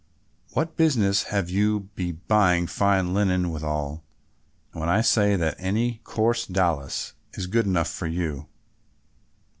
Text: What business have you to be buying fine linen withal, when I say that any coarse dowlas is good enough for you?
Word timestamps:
What 0.53 0.77
business 0.77 1.25
have 1.29 1.47
you 1.51 1.81
to 1.81 1.85
be 1.93 2.11
buying 2.13 2.65
fine 2.65 3.13
linen 3.13 3.51
withal, 3.51 4.03
when 4.71 4.89
I 4.89 5.01
say 5.01 5.35
that 5.35 5.57
any 5.59 6.01
coarse 6.03 6.47
dowlas 6.47 7.13
is 7.33 7.45
good 7.45 7.67
enough 7.67 7.87
for 7.89 8.07
you? 8.07 8.47